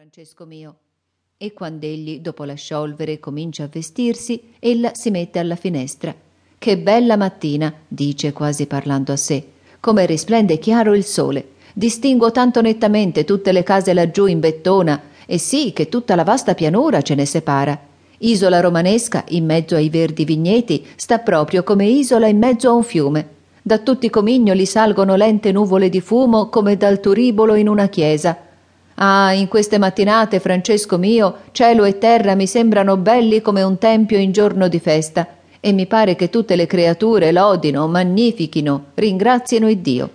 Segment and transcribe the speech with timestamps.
[0.00, 0.76] Francesco mio.
[1.36, 6.14] E quand'egli, dopo la sciolvere, comincia a vestirsi, ella si mette alla finestra.
[6.56, 9.44] Che bella mattina, dice quasi parlando a sé.
[9.78, 11.48] Come risplende chiaro il sole.
[11.74, 16.54] Distinguo tanto nettamente tutte le case laggiù in bettona, e sì che tutta la vasta
[16.54, 17.78] pianura ce ne separa.
[18.20, 22.84] Isola romanesca, in mezzo ai verdi vigneti, sta proprio come isola in mezzo a un
[22.84, 23.28] fiume.
[23.60, 28.48] Da tutti i comignoli salgono lente nuvole di fumo come dal turibolo in una chiesa
[29.02, 34.18] Ah, in queste mattinate, Francesco mio, cielo e terra mi sembrano belli come un tempio
[34.18, 35.26] in giorno di festa,
[35.58, 40.10] e mi pare che tutte le creature lodino, magnifichino, ringrazino il Dio.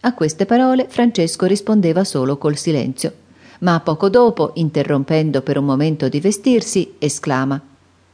[0.00, 3.12] A queste parole Francesco rispondeva solo col silenzio,
[3.60, 7.60] ma poco dopo, interrompendo per un momento di vestirsi, esclama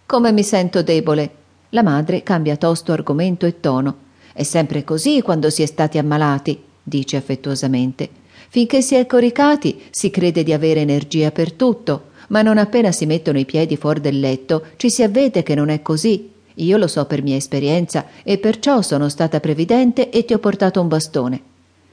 [0.05, 1.31] Come mi sento debole.
[1.71, 3.97] La madre cambia tosto argomento e tono.
[4.35, 8.27] È sempre così quando si è stati ammalati, dice affettuosamente.
[8.49, 13.07] Finché si è coricati si crede di avere energia per tutto, ma non appena si
[13.07, 16.31] mettono i piedi fuori del letto ci si avvede che non è così.
[16.55, 20.81] Io lo so per mia esperienza e perciò sono stata previdente e ti ho portato
[20.81, 21.43] un bastone.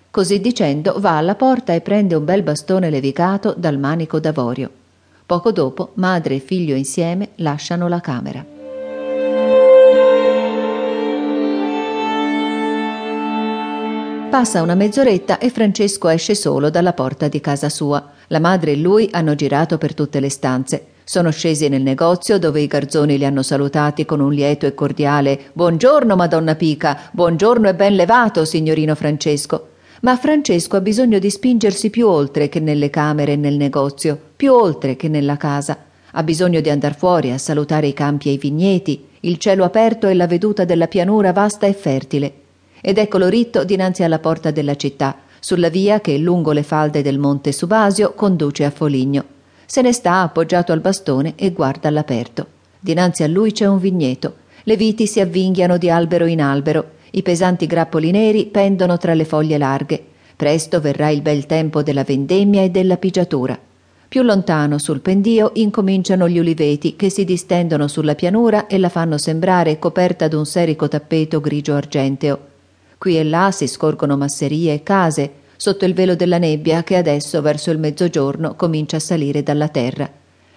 [0.10, 4.72] Così dicendo va alla porta e prende un bel bastone levigato dal manico d'avorio.
[5.26, 8.55] Poco dopo madre e figlio insieme lasciano la camera.
[14.36, 18.12] Passa una mezz'oretta e Francesco esce solo dalla porta di casa sua.
[18.28, 20.88] La madre e lui hanno girato per tutte le stanze.
[21.06, 25.40] Sono scesi nel negozio dove i garzoni li hanno salutati con un lieto e cordiale
[25.54, 29.70] Buongiorno, Madonna Pica, buongiorno e ben levato, signorino Francesco.
[30.02, 34.52] Ma Francesco ha bisogno di spingersi più oltre che nelle camere e nel negozio, più
[34.52, 35.78] oltre che nella casa.
[36.12, 40.10] Ha bisogno di andar fuori a salutare i campi e i vigneti, il cielo aperto
[40.10, 42.44] e la veduta della pianura vasta e fertile
[42.82, 47.20] ed eccolo ritto dinanzi alla porta della città, sulla via che lungo le falde del
[47.20, 49.24] monte Subasio conduce a Foligno.
[49.66, 52.48] Se ne sta appoggiato al bastone e guarda all'aperto.
[52.80, 54.36] Dinanzi a lui c'è un vigneto.
[54.64, 59.26] Le viti si avvinghiano di albero in albero, i pesanti grappoli neri pendono tra le
[59.26, 60.04] foglie larghe.
[60.36, 63.58] Presto verrà il bel tempo della vendemmia e della pigiatura.
[64.08, 69.18] Più lontano, sul pendio, incominciano gli uliveti che si distendono sulla pianura e la fanno
[69.18, 72.40] sembrare coperta d'un serico tappeto grigio argenteo.
[73.06, 77.40] Qui e là si scorgono masserie e case, sotto il velo della nebbia che adesso,
[77.40, 80.10] verso il mezzogiorno, comincia a salire dalla terra.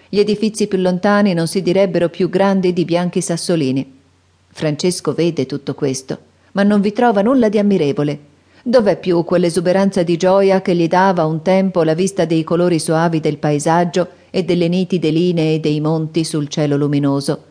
[0.09, 3.99] Gli edifizi più lontani non si direbbero più grandi di bianchi sassolini.
[4.47, 6.17] Francesco vede tutto questo,
[6.53, 8.19] ma non vi trova nulla di ammirevole.
[8.63, 13.19] Dov'è più quell'esuberanza di gioia che gli dava un tempo la vista dei colori soavi
[13.19, 17.43] del paesaggio e delle nitide linee dei monti sul cielo luminoso?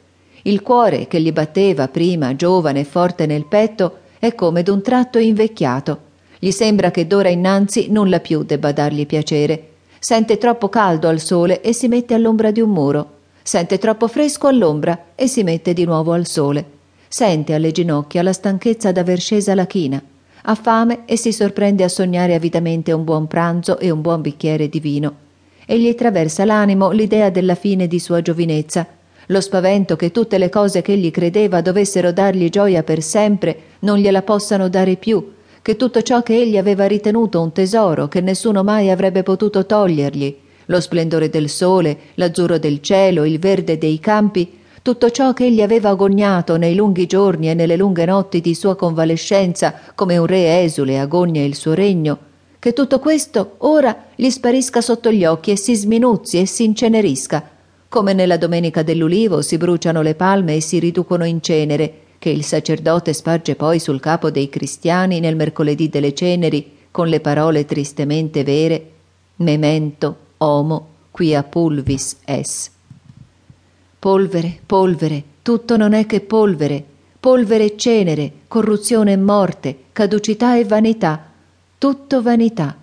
[0.42, 5.18] Il cuore che gli batteva prima, giovane e forte nel petto, è come d'un tratto
[5.18, 6.06] invecchiato.
[6.38, 9.70] Gli sembra che d'ora innanzi nulla più debba dargli piacere.
[9.98, 13.16] Sente troppo caldo al sole e si mette all'ombra di un muro.
[13.42, 16.64] Sente troppo fresco all'ombra e si mette di nuovo al sole.
[17.08, 20.00] Sente alle ginocchia la stanchezza d'aver scesa la china.
[20.42, 24.68] Ha fame e si sorprende a sognare avidamente un buon pranzo e un buon bicchiere
[24.68, 25.14] di vino.
[25.66, 28.86] E gli traversa l'animo l'idea della fine di sua giovinezza
[29.30, 33.98] lo spavento che tutte le cose che egli credeva dovessero dargli gioia per sempre non
[33.98, 38.62] gliela possano dare più, che tutto ciò che egli aveva ritenuto un tesoro che nessuno
[38.64, 40.36] mai avrebbe potuto togliergli,
[40.66, 45.60] lo splendore del sole, l'azzurro del cielo, il verde dei campi, tutto ciò che egli
[45.60, 50.62] aveva agognato nei lunghi giorni e nelle lunghe notti di sua convalescenza, come un re
[50.62, 52.18] esule agogna il suo regno,
[52.58, 57.56] che tutto questo ora gli sparisca sotto gli occhi e si sminuzzi e si incenerisca,
[57.88, 62.44] come nella domenica dell'ulivo si bruciano le palme e si riducono in cenere, che il
[62.44, 68.44] sacerdote sparge poi sul capo dei cristiani nel mercoledì delle ceneri, con le parole tristemente
[68.44, 68.90] vere
[69.36, 72.70] Memento, homo, quia pulvis es.
[74.00, 76.84] Polvere, polvere, tutto non è che polvere,
[77.20, 81.30] polvere e cenere, corruzione e morte, caducità e vanità,
[81.78, 82.76] tutto vanità.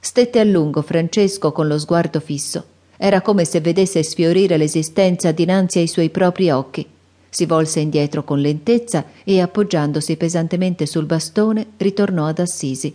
[0.00, 2.64] Stette a lungo Francesco con lo sguardo fisso.
[3.00, 6.84] Era come se vedesse sfiorire l'esistenza dinanzi ai suoi propri occhi.
[7.30, 12.92] Si volse indietro con lentezza e, appoggiandosi pesantemente sul bastone, ritornò ad Assisi.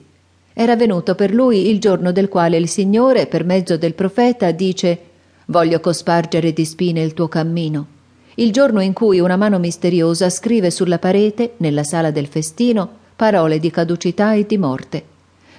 [0.51, 4.99] Era venuto per lui il giorno del quale il Signore, per mezzo del profeta, dice
[5.45, 7.87] Voglio cospargere di spine il tuo cammino.
[8.35, 13.57] Il giorno in cui una mano misteriosa scrive sulla parete, nella sala del festino, parole
[13.57, 15.11] di caducità e di morte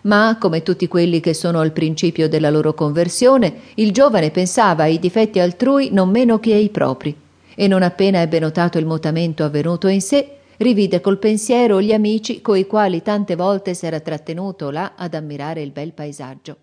[0.05, 4.99] ma, come tutti quelli che sono al principio della loro conversione, il giovane pensava ai
[4.99, 7.17] difetti altrui non meno che ai propri,
[7.55, 12.41] e non appena ebbe notato il mutamento avvenuto in sé, rivide col pensiero gli amici
[12.41, 16.57] coi quali tante volte s'era trattenuto là ad ammirare il bel paesaggio.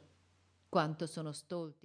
[0.69, 1.79] Quanto sono stolti.